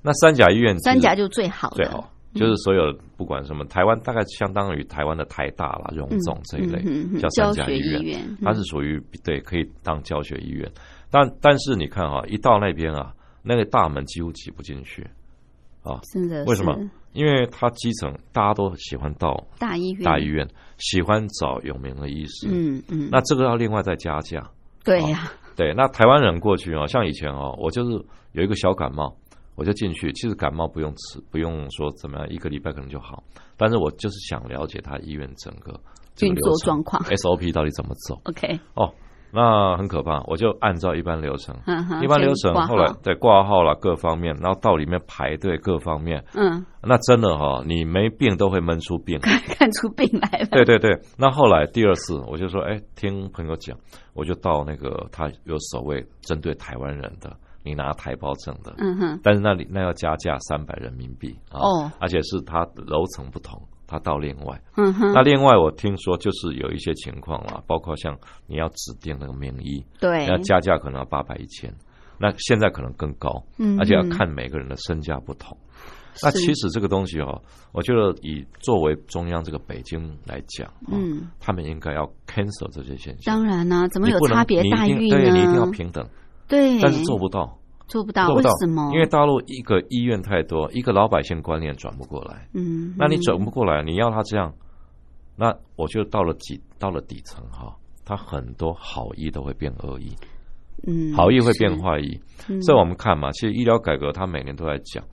[0.03, 8.37] 那三甲医院三甲就最好的，最好，就是所有不管什么台湾大概相当于台湾的台大啦、荣总这一类嗯嗯嗯叫三甲医院。
[8.43, 10.71] 它是属于对可以当教学医院，
[11.11, 13.13] 但但是你看啊，一到那边啊，
[13.43, 15.03] 那个大门几乎挤不进去
[15.83, 16.77] 啊，真的为什么？
[17.13, 20.05] 因为它基层大家都喜欢到大医院。
[20.05, 24.47] 大医院，喜欢找有名的医师，嗯嗯，那这个要另外再加价。
[24.85, 29.17] 对呀，对，那台湾人过去哦，像以前哦，我就是有一个小感冒，
[29.55, 30.13] 我就进去。
[30.13, 33.25] 其实感冒不用吃，不用说怎么样，一个礼拜可能就好。
[33.57, 35.73] 但是我就是想了解他医院整个
[36.15, 38.21] 这个运作状况 SOP 到底怎么走。
[38.25, 38.93] OK，哦，
[39.37, 49.21] 那很可怕，我就按照一般流程，嗯一般流程后来对挂号了各方面，然后到里面排队各方面，嗯，那真的哈、你没病都会闷出病。
[49.59, 53.77] 看出病来了，对对对，那后来第二次我就说，哎，听朋友讲，
[54.15, 61.93] 我就到那个他有所谓针对台湾人的，你拿台胞证的，嗯哼，但是那里那要加价三百人民币啊，哦。
[62.01, 64.61] 而且是它楼层不同，它到另外。
[64.77, 68.17] 嗯哼，那另外我听说就是有一些情况啦，包括像
[68.47, 71.73] 你要指定那个名医，对要加价可能要八百一千，
[72.19, 75.57] 那现在可能更高，嗯而且要嗯看每个人的身价不同。
[76.23, 83.37] 那其实这个东西哦，我觉得以作为中央这个北京来讲，哦嗯，他们应该要 cancel 这些现象。
[83.37, 85.67] 当然呢，怎么有差别待遇定对你一定要？
[85.71, 86.09] 平等，
[86.49, 87.59] 对，但是做不到。
[87.87, 88.91] 做不到，为做不到什么？
[88.93, 92.49] 因为大陆一个医院太多，一个老百姓观念转不过来。
[92.55, 94.53] 嗯，那你转不过来，你要他这样，
[95.37, 100.15] 那我觉得到了底到了底层哈，他很多好意都会变恶意，
[100.87, 102.21] 嗯，好意会变，坏意。
[102.49, 105.05] 嗯所以我们看嘛，其实医疗改革他每年都在讲，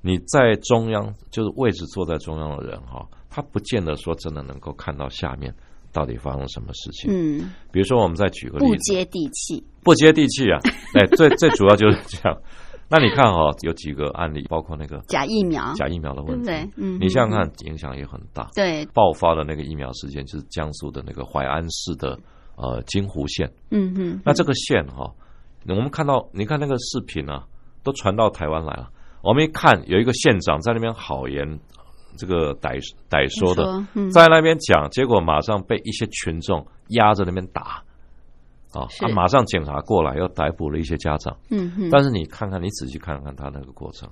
[0.00, 5.54] 你在中央就是位置坐在中央的人哈，他不见得说真的能够看到下面
[5.94, 7.10] 到底发生什么事情。
[7.10, 10.58] 嗯，比如说，我们再举个例子，不接地气，不接地气啊！
[11.00, 12.38] 哎，最最主要就是这样。
[12.86, 18.50] 那你看哈、有几个案例，包括那个假疫苗，假疫苗的问题，对对嗯你想想看，影响也很大。
[18.54, 22.18] 对，爆发的那个疫苗事件就是江苏的那个淮安市的
[22.56, 23.50] 呃金湖县。
[23.70, 25.10] 嗯嗯，那这个县哈、
[25.66, 27.44] 我们看到，你看那个视频啊，
[27.82, 28.90] 都传到台湾来了。
[29.22, 31.58] 我们一看，有一个县长在那边好言
[32.16, 33.64] 这个歹歹说的
[34.10, 37.82] 在那边讲，结果马上被一些群众压着那边打。
[38.72, 41.36] 啊，他啊，马上警察过来，又逮捕了一些家长。
[41.50, 44.10] 嗯，但是你看看，你仔细看看他那个过程，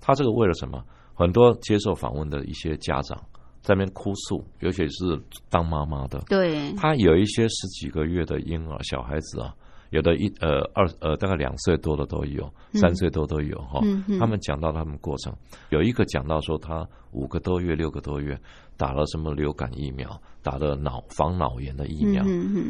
[0.00, 0.82] 他这个为了什么？
[1.14, 3.16] 很多接受访问的一些家长
[3.60, 5.20] 在那边哭诉，尤其是
[5.50, 9.54] 当妈妈的，对，他有一些十几个月的婴儿小孩子啊，
[9.92, 13.80] 有的一呃二呃大概两岁多的都有，嗯三岁多都有哈。
[14.18, 15.32] 他们讲到他们过程，
[15.70, 18.38] 有一个讲到说他五个多月、六个多月
[18.76, 22.24] 打了什么流感疫苗，打了脑防脑炎的疫苗，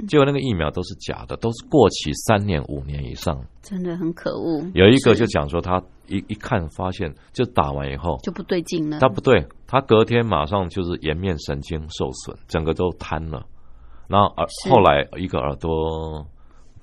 [0.09, 3.41] 结果那个疫苗都是假的，都是过期三年、五年以上。
[3.63, 4.61] 真的很可恶。
[4.75, 13.47] 有一个就讲说他一一看发现，就打完以后就不对劲了，他不对，他隔天马上就是颜面神经受损，整个都瘫了。
[14.09, 16.27] 然后耳后来一个耳朵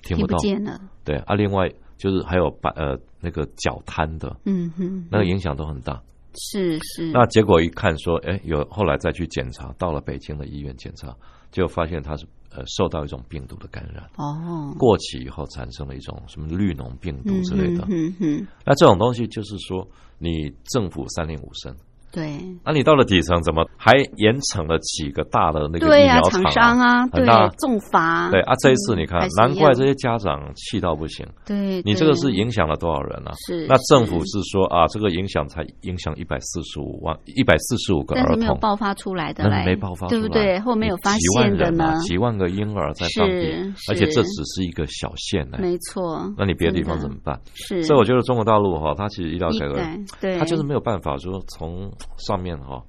[0.02, 6.00] 听听不到，不见了，对啊，另外就是还有把呃那个脚瘫的，嗯哼，那个影响都很大。
[6.34, 11.12] 是是，那结果一看说，哎，有后来再去检查，到了北京的医院检查，
[11.50, 12.24] 就发现他是
[12.54, 17.84] 呃受到一种病毒的感染，哦，过期以后产生了一种什么绿脓病毒之类的。
[17.88, 19.86] 嗯哼哼，那这种东西就是说，
[20.18, 21.74] 你政府三令五申，
[22.12, 31.24] 对，那你到了底层，怎么还严惩了几个大的那个疫苗厂商啊，对很大，重罚，对啊，这一次你看难怪这些家长气到不行。
[31.46, 33.32] 对，你这个是影响了多少人啊？
[33.46, 34.40] 是那政府是。
[34.50, 40.58] 说啊，这个影响才影响一百四十五万、一百四十五个儿但是没有童，爆发出来的没爆发出来，对不对？
[40.60, 41.84] 后面有发几万现的呢。
[41.84, 43.52] 人啊，，几万个婴儿在当地，
[43.88, 45.58] 而且这只是一个小县呢。
[45.60, 46.20] 没错。
[46.36, 47.38] 那你别的地方怎么办？
[47.54, 49.78] 是，所以我觉得中国大陆哈，它其实医疗改革，
[50.20, 52.82] 对，它就是没有办法说从上面哈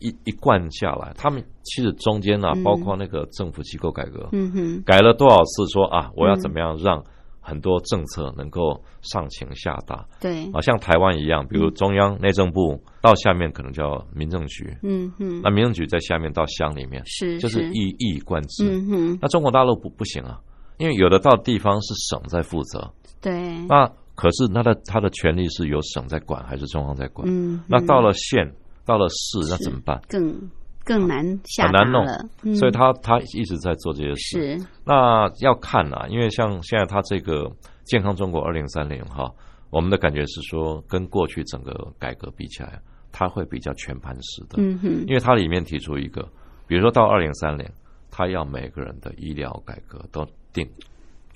[0.00, 1.12] 一一贯下来。
[1.16, 2.62] 他们其实中间呢、嗯。
[2.62, 7.02] 包括那个政府机构改革，嗯哼，改了多少次说啊，我要嗯怎么样让
[7.40, 10.06] 很多政策能够上情下达。
[10.20, 15.10] 对，啊，像台湾一样，比如中央内政部到下面可能叫民政局，嗯。
[15.18, 18.64] 哼，那民政局在下面到乡里面，是就是一一以贯之。
[18.64, 20.40] 嗯哼，那中国大陆不不行啊，
[20.78, 22.90] 因为有的到地方是省在负责，
[23.20, 27.28] 对，那可是他的他的权力是由省在管还是中央在管？
[27.28, 28.54] 嗯，那到嗯了县，
[28.84, 30.00] 到了市，那怎么办？
[30.08, 30.50] 更
[30.84, 34.58] 更难下很难弄了，嗯所以他他一直在做这些事。
[34.58, 37.50] 是那要看啊，因为像现在他这个
[37.84, 39.32] 健康中国二零三零哈，
[39.70, 44.56] 我们的感觉是说，跟过去整个改革比起来，他会比较全盘式的。
[44.58, 46.22] 嗯哼，因为它里面提出一个，
[46.66, 47.66] 比如说到二零三零，
[48.10, 50.68] 他要每个人的医疗改革都定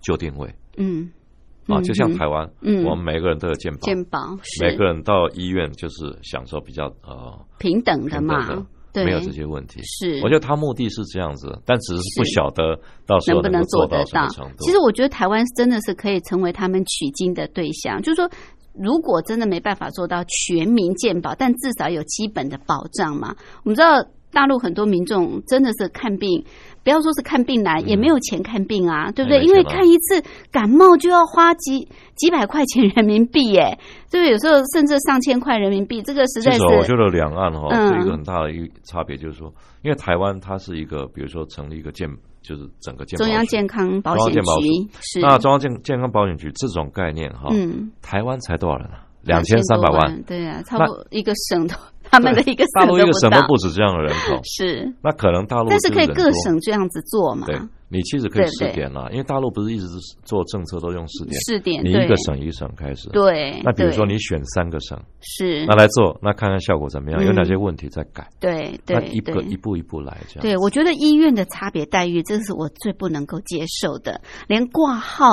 [0.01, 1.11] 就定位嗯，
[1.69, 4.19] 啊，嗯就像台湾，嗯我们每个人都有健保，健保
[4.61, 9.81] 每个人到医院就是享受比较呃平等的嘛没有这些问题。
[9.85, 12.75] 是，我觉得他目的是这样子，但只是不是晓得
[13.07, 14.27] 到时候能不能做得到。
[14.59, 18.29] 其实我觉得台湾真的是可以成为他们取经的对象，就是说。
[18.81, 23.35] 如果真的没办法做到全民健保，但至少有基本的保障嘛。
[23.65, 24.01] 我们知道
[24.31, 26.45] 大陆很多民众真的是看病，
[26.89, 29.43] 不要说是看病难，也没有钱看病啊，对不对？
[29.43, 33.79] 因为看一次感冒就要花几几百块钱人民币，耶，
[34.11, 34.31] 对不对？
[34.31, 37.93] 有时候甚至上千块人民币，这个实在是我觉得两岸哈嗯。
[37.93, 42.09] 有一个很大的一个差别，就是说，因为台湾它是一个，比如说成立一个健，
[42.41, 45.21] 就是整个健中央健康保险局是。
[45.21, 47.93] 那中央健健康保险局这种概念哈，嗯。
[48.01, 49.05] 台湾才多少人啊？
[49.25, 51.75] 两千三百万，对啊，差不多一个省都
[52.11, 57.47] 他们的一个大陆一个省都不止这样的人口，是，那可能大陆但是可以各省这样子做嘛？
[57.47, 57.59] 对，
[57.89, 65.65] 你其实可以试点了，因为大陆不是一直是做政策都用试点，试点你一个省一个省开始，对那比如说你选三个省，是。
[65.67, 67.27] 那来做，那看看效果怎么样，嗯。
[67.27, 70.43] 有哪些问题再改，对对那一个一步一步来这样。
[70.43, 74.21] 对，我觉得医院的差别待遇，这是我最不能够接受的。
[74.47, 75.27] 连挂号，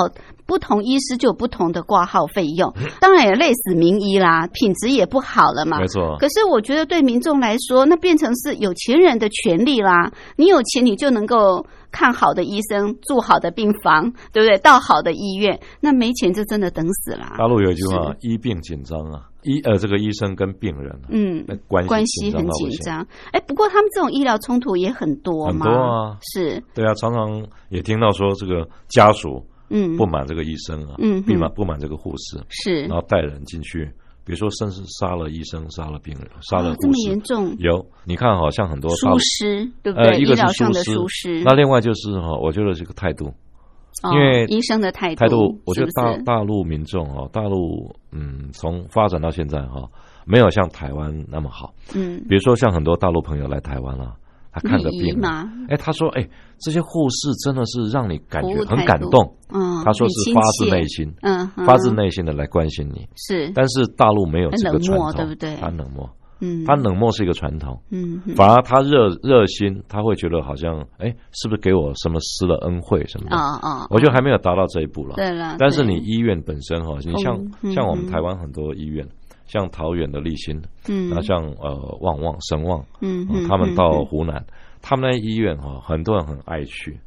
[0.45, 5.79] 不同医师就有不同的挂号费用， 当然也累死名医啦，品质也不好了嘛。
[5.79, 6.17] 没错。
[6.19, 10.11] 可是我觉得对民众来说，那变成是有钱人的权利啦。
[10.35, 14.57] 你有钱，你就能够看好的医生，住好的病房，对不对？
[14.57, 15.57] 到好的医院。
[15.79, 17.35] 那没钱，就真的等死啦。
[17.37, 22.45] 大陆有一句话：医病紧张啊，医呃这个医生跟病人啊嗯那关系关系很。
[22.49, 23.07] 紧张。
[23.31, 33.89] 哎，不过他们这种医疗冲突也很多很，多啊是，对啊，常常也听到说这个家属嗯，不满这个医生啊，嗯不满不满这个护士，是然后带人进去，
[34.25, 37.55] 比如说甚至杀了医生、杀了病人、杀了哦这么严重。
[37.59, 40.17] 有你看，好像很多大疏陆失，对不呃，对？
[40.17, 41.05] 一个是医疗上的疏
[41.43, 43.27] 那另外就是哈，我觉得这个态度，
[44.03, 49.87] 哦因为医生的态度，态度，我觉得大大陆民众哈，大陆嗯，从发展到现在哈，
[50.25, 51.73] 没有像台湾那么好。
[51.93, 54.15] 嗯，比如说像很多大陆朋友来台湾了，
[54.55, 56.25] 他看个病啊，嘛，哎，他说哎，
[56.59, 59.35] 这些护士真的是让你感觉很感动。
[59.53, 61.65] 嗯，他说是发自内心，嗯，嗯。
[61.65, 63.05] 发自内心的来关心你。
[63.15, 65.55] 是，但是大陆没有这个传统，对不对？
[65.57, 67.77] 他冷漠，嗯，他冷漠是一个传统。
[67.91, 68.35] 嗯，嗯。
[68.35, 73.35] 反而他热热心，他会觉得好像，哎，是不是给我什么施了恩惠什么的？
[73.35, 75.15] 啊啊，我觉得还没有达到这一步了。
[75.15, 78.09] 对了，但是你医院本身哈，你像嗯像我们嗯。
[78.09, 79.05] 台湾很多医院，
[79.45, 84.45] 像桃园的立新，嗯，那像呃旺旺神旺，嗯，他们到嗯湖南，
[84.81, 86.99] 他们那医院哈，很多人很爱去，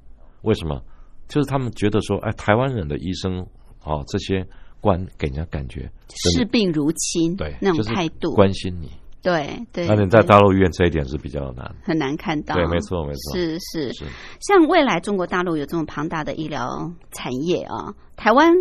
[0.43, 0.80] 为什么？
[1.28, 3.47] 就是他们觉得说，哎，台湾人的医生
[3.84, 4.47] 哦，这些
[4.80, 8.91] 官给人家感觉视病如亲，对那种态度，关心你。
[9.20, 11.74] 对对，那你在大陆医院这一点是比较难。
[11.82, 14.05] 很难看到，对，没错，没错，是是是。
[14.41, 18.55] 像未来中国大陆有这种庞大的医疗产业啊，台湾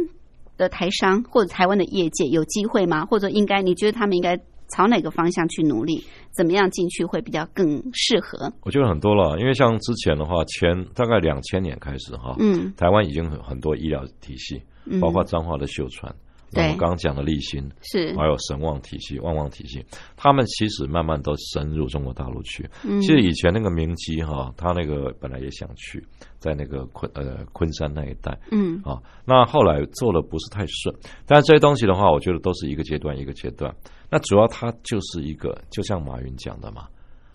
[0.58, 3.06] 的台商或者台湾的业界有机会吗？
[3.06, 4.38] 或者应该你觉得他们应该
[4.70, 6.04] 朝哪个方向去努力？
[6.32, 8.52] 怎么样进去会比较更适合？
[8.62, 16.14] 我觉得很多了，因为像之前的话，前大概两千年开始哈，嗯台湾已经很很多医疗体系，嗯包括彰化的秀传，
[16.52, 18.16] 对我们刚刚讲的立新，是。
[18.16, 19.86] 还有神旺体系、旺旺体系，
[20.16, 22.68] 他们其实慢慢都深入中国大陆去。
[22.86, 23.02] 嗯。
[23.02, 26.04] 其实以前那个明基哈，他那个本来也想去，
[26.40, 28.82] 在那个昆呃昆山那一带嗯。
[28.84, 30.96] 啊，那后来做的不是太顺，
[31.26, 33.76] 但是这些东西的话，我觉得都是一个阶段一个阶段。
[34.10, 36.88] 那主要它就是一个，就像马云讲的嘛，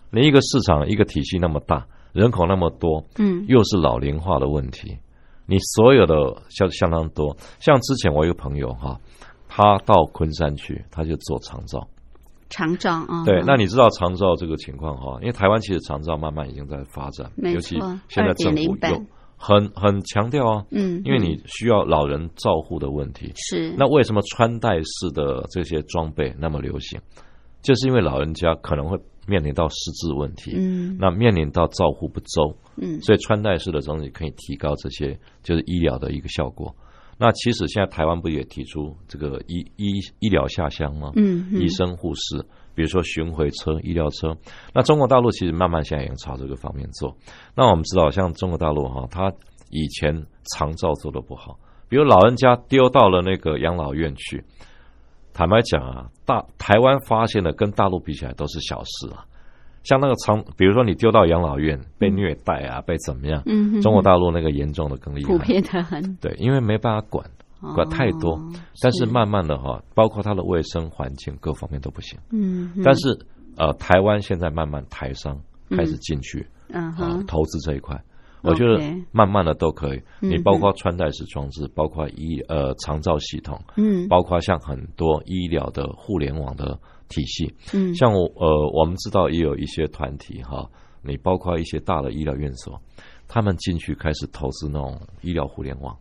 [0.09, 3.45] 你一个市场一个体系那么大，人口那么多，嗯。
[3.47, 4.97] 又是老龄化的问题，
[5.45, 6.15] 你所有的
[6.49, 7.35] 相相当多。
[7.59, 8.99] 像之前我一个朋友哈，
[9.47, 11.87] 他到昆山去，他就做长照。
[12.49, 15.17] 长照啊，对，那你知道长照这个情况哈？
[15.21, 19.01] 因为台湾其实长照慢慢已经在发展，尤其现在政府2.0版有
[19.37, 23.31] 很很强调啊，嗯因为你需要老人照护的问题。
[23.35, 27.01] 是那为什么穿戴式的这些装备那么流行？
[27.63, 28.97] 就是因为老人家可能会
[29.27, 36.75] 面临到失智问题，嗯那面临到照护不周，嗯所以穿戴式的东西可以提高这些就是医疗的一个效果。
[37.17, 41.11] 那其实现在台湾不也提出这个医医医疗下乡吗？
[41.15, 42.43] 嗯嗯医生、护士，
[42.73, 44.35] 比如说巡回车、医疗车。
[44.73, 47.15] 那中国大陆其实慢慢现在已经朝这个方面做。
[47.55, 49.31] 那我们知道，像中国大陆哈，它
[49.69, 54.43] 以前长照做的不好，比如老人家丢到了那个养老院去，
[55.33, 59.25] 坦白讲啊，大台湾发现的跟大陆比起来都是小事啊。
[59.83, 63.43] 像那个长，比如说你丢到养老院被虐待啊，被怎么样？
[63.45, 67.29] 嗯哼中国大陆那个严重的更厉害，普遍的很，对，因为没办法管，
[67.75, 68.35] 管太多。
[68.35, 72.17] 哦但是慢慢的哈，包括它的卫生环境各方面都不行。
[72.31, 73.17] 嗯，但是
[73.57, 78.01] 呃，台湾现在慢慢台商开始进去啊、投资这一块，
[78.43, 78.79] 我觉得
[79.11, 79.97] 慢慢的都可以。
[80.21, 84.07] 嗯你包括穿戴式装置，包括医呃长照系统，嗯。
[84.07, 86.77] 包括像很多医疗的互联网的
[87.09, 87.93] 体系，嗯。
[87.95, 90.69] 像我呃我们知道也有一些团体哈，
[91.01, 92.81] 你包括一些大的医疗院所，
[93.27, 95.95] 他们进去开始投资那种医疗互联网。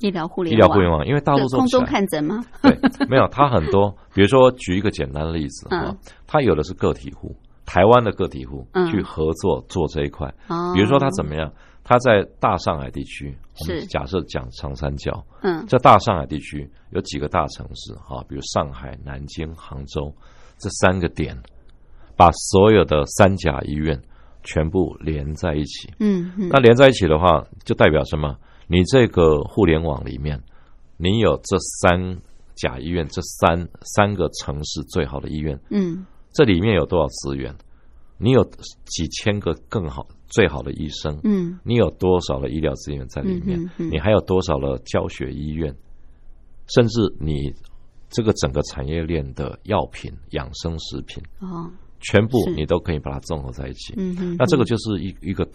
[0.00, 2.44] 医疗互联医疗互联网，因为大陆对空中看诊吗？
[2.60, 2.76] 对，
[3.08, 5.78] 没有，它很多，比如说举一个简单的例子嗯。
[5.80, 8.90] 啊，它有的是个体户，台湾的个体户嗯。
[8.90, 10.72] 去合作做这一块，哦。
[10.74, 11.52] 比如说他怎么样，
[11.84, 15.66] 他在大上海地区，我们假设讲长三角，嗯。
[15.66, 20.14] 在大上海地区有几个大城市哈，比如上海、南京、杭州
[20.58, 21.36] 这三个点，
[22.16, 24.00] 把所有的三甲医院
[24.44, 26.48] 全部连在一起，嗯嗯。
[26.50, 28.36] 那连在一起的话，就代表什么？
[28.68, 30.40] 你这个互联网里面，
[30.96, 32.16] 你有这三
[32.54, 36.06] 甲医院，这三三个城市最好的医院，嗯。
[36.32, 37.54] 这里面有多少资源？
[38.18, 38.44] 你有
[38.84, 41.20] 几千个更好、最好的医生？
[41.22, 43.60] 嗯你有多少的医疗资源在里面？
[43.60, 45.72] 嗯嗯嗯你还有多少的教学医院？
[46.74, 47.52] 甚至你
[48.08, 51.70] 这个整个产业链的药品、养生食品，哦
[52.00, 53.94] 全部你都可以把它综合在一起。
[53.96, 55.48] 嗯那这个就是一一个，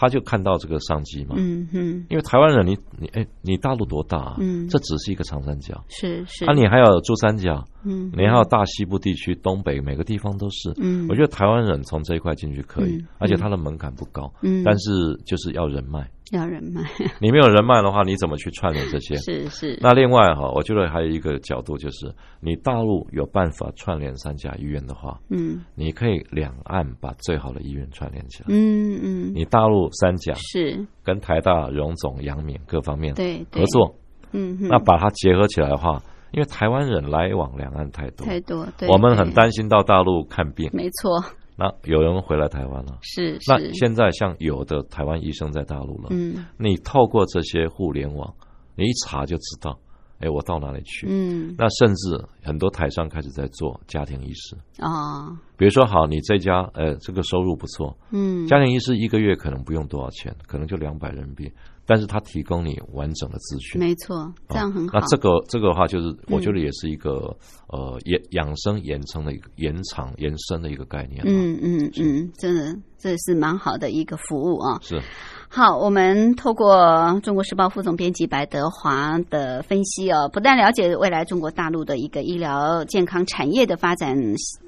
[0.00, 1.34] 他就看到这个商机嘛。
[1.36, 4.36] 嗯哼因为台湾人你，你哎，你大陆多大、啊？
[4.38, 10.72] 嗯这只是一个长三角，是是啊，你还有珠三角，嗯你还有大西部地区、东北，每个地方都是。
[10.76, 16.08] 嗯我觉得台湾人从这一块进去可以，嗯而且它的门槛不高，嗯但是就是要人脉。
[16.32, 16.82] 要人脉。
[17.20, 19.16] 你没有人脉的话，你怎么去串联这些？
[19.16, 19.78] 是是。
[19.80, 25.64] 那另外哈，我觉得还有一个角度就是，你大陆有办法串联三甲医院的话，嗯。
[25.74, 28.46] 你可以两岸把最好的医院串联起来。
[28.48, 29.32] 嗯嗯。
[29.34, 30.86] 你大陆三甲是。
[31.02, 33.62] 跟台大、荣总、阳明各方面对对。
[33.62, 33.94] 合作，
[34.32, 36.02] 嗯哼那把它结合起来的话，
[36.32, 41.18] 因为台湾人来往两岸太多，太多对我们很担心到大陆看病，没错
[41.60, 42.98] 那有人回来台湾了。
[43.02, 43.74] 是那是。
[43.74, 46.46] 现在像有的台湾医生在大陆了，嗯。
[46.56, 48.32] 你透过这些互联网，
[48.76, 49.76] 你一查就知道，
[50.20, 51.08] 哎，我到哪里去？
[51.10, 51.52] 嗯。
[51.58, 58.46] 那甚至很多台商开始在做家庭医师，哦比如说，好，你这家呃这个收入不错，嗯。
[58.46, 61.52] 家庭医师一个月可能不用多少钱，可能就两百人民币，
[61.88, 65.00] 但是他提供你完整的资讯，没错这样很好。
[65.00, 67.34] 那这个这个的话，就是我嗯觉得也是一个、
[67.68, 74.78] 呃延养生延长的一个延长延伸的一个概念。，嗯嗯嗯真的这是蛮好的一个服务啊。
[74.82, 75.00] 是
[75.50, 84.14] 好，我们透过中国时报副总编辑白德华的分析哦，不但了解未来中国大陆的一个医疗健康产业的发展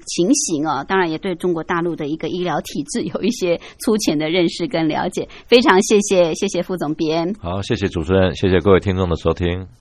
[0.07, 5.29] 情形哦，当然也对中国大陆的一个医疗体制有一些粗浅的认识跟了解。
[5.45, 7.33] 非常谢谢，谢谢副总编。
[7.39, 9.80] 好，谢谢主持人，谢谢各位听众的收听。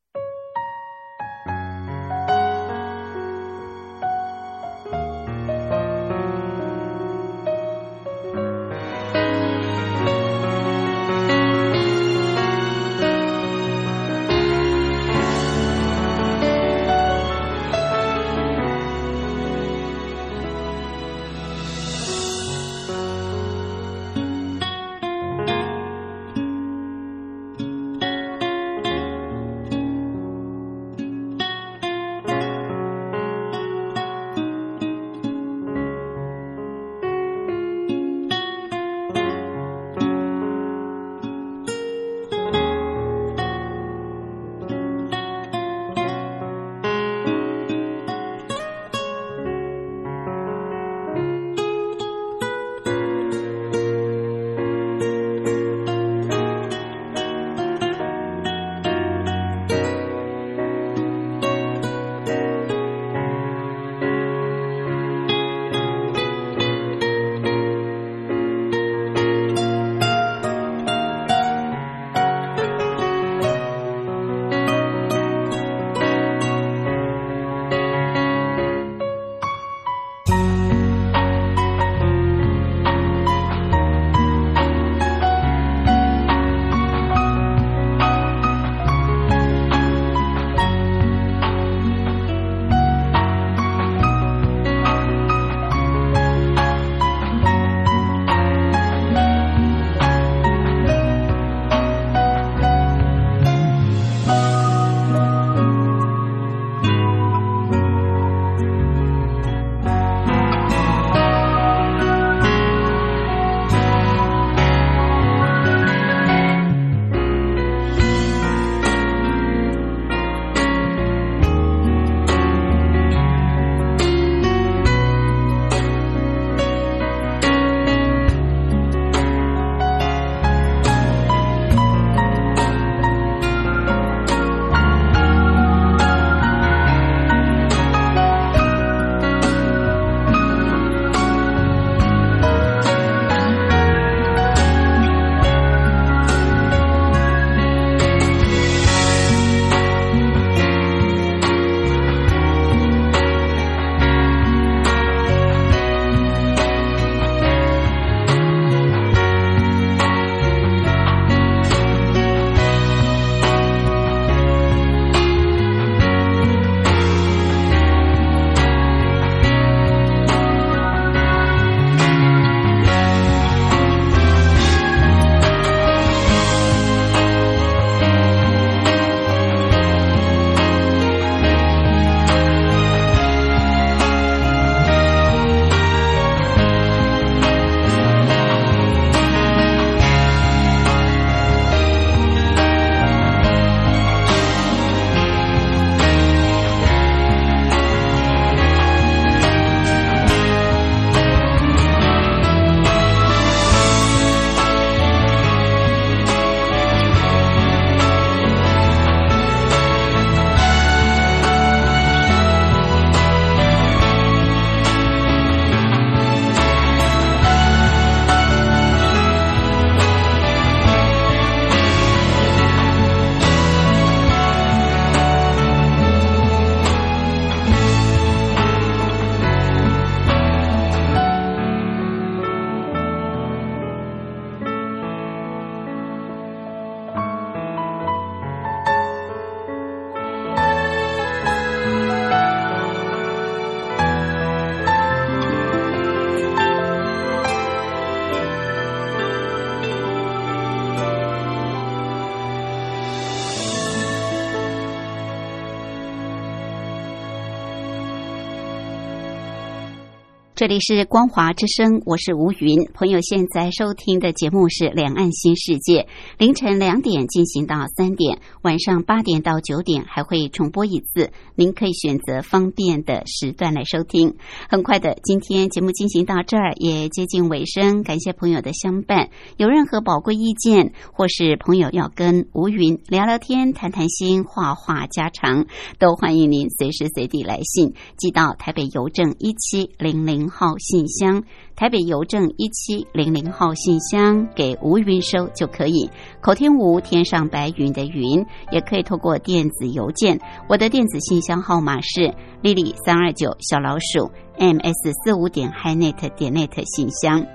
[260.61, 262.85] 这里是光华之声，我是吴云。
[262.93, 266.03] 朋友现在收听的节目是《两岸新世界》，
[266.37, 274.37] 凌晨两点进行到三点，晚上八点到九点还会重播一次，您可以选择方便的时段来收听。
[274.69, 279.31] 很快的，今天节目进行到这儿也接近尾声，感谢朋友的相伴。
[279.57, 285.65] 有任何宝贵意见，或是朋友要跟吴云聊聊天、谈谈心、话话家常，
[285.99, 290.50] 都欢迎您随时随地来信寄到台北邮政一七零零。
[290.51, 291.43] 号信箱，
[291.77, 296.11] 台北邮政一七零零号信箱给吴云收就可以。
[296.41, 300.39] 口天吴，天上白云的云，也可以透过电子邮件。
[300.69, 307.47] 我的电子信箱号码是 lily 三二九小老鼠 ms 四五点 hinet 点 net 信箱。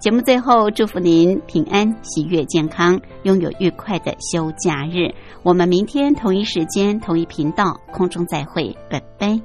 [0.00, 5.14] 节目最后，祝福您平安、喜悦、健康，拥有愉快的休假日。
[5.44, 9.40] 我们明天同一时间、同一频道空中再会，拜拜。